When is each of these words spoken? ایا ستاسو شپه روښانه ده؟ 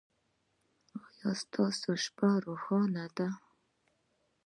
ایا 1.05 1.31
ستاسو 1.43 1.89
شپه 2.03 2.29
روښانه 2.45 3.05
ده؟ 3.17 3.27